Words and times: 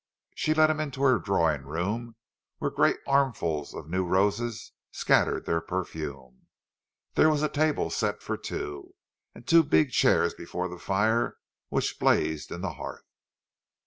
She 0.33 0.55
led 0.55 0.71
him 0.71 0.79
into 0.79 1.03
her 1.03 1.19
drawing 1.19 1.61
room, 1.61 2.15
where 2.57 2.71
great 2.71 2.97
armfuls 3.05 3.75
of 3.75 3.87
new 3.87 4.03
roses 4.03 4.71
scattered 4.89 5.45
their 5.45 5.61
perfume. 5.61 6.47
There 7.13 7.29
was 7.29 7.43
a 7.43 7.47
table 7.49 7.91
set 7.91 8.23
for 8.23 8.35
two, 8.35 8.95
and 9.35 9.45
two 9.45 9.61
big 9.61 9.91
chairs 9.91 10.33
before 10.33 10.67
the 10.67 10.79
fire 10.79 11.37
which 11.69 11.99
blazed 11.99 12.51
in 12.51 12.61
the 12.61 12.73
hearth. 12.73 13.05